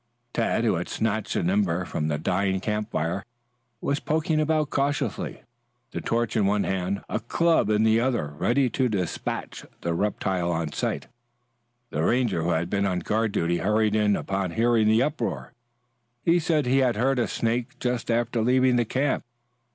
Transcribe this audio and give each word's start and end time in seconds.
Tad, 0.33 0.63
who 0.63 0.77
had 0.77 0.89
snatched 0.89 1.35
an 1.35 1.51
ember 1.51 1.85
from 1.85 2.07
the 2.07 2.17
dying 2.17 2.59
campfire, 2.59 3.23
was 3.81 3.99
poking 3.99 4.39
about 4.41 4.71
cautiously, 4.71 5.43
the 5.91 6.01
torch 6.01 6.35
in 6.35 6.47
one 6.47 6.63
hand, 6.63 7.03
a 7.07 7.19
club 7.19 7.69
in 7.69 7.83
the 7.83 7.99
other 7.99 8.29
ready 8.29 8.67
to 8.67 8.89
dispatch 8.89 9.63
the 9.81 9.93
reptile 9.93 10.51
on 10.51 10.71
sight. 10.71 11.05
The 11.91 12.01
Ranger 12.03 12.41
who 12.41 12.49
had 12.49 12.67
been 12.67 12.87
on 12.87 13.01
guard 13.01 13.31
duty 13.31 13.57
hurried 13.59 13.95
in 13.95 14.15
upon 14.15 14.53
hearing 14.53 14.87
the 14.87 15.03
uproar. 15.03 15.53
He 16.25 16.39
said 16.39 16.65
he 16.65 16.79
had 16.79 16.95
heard 16.95 17.19
a 17.19 17.27
snake 17.27 17.77
just 17.79 18.09
after 18.09 18.41
leaving 18.41 18.77
the 18.77 18.85
camp. 18.85 19.23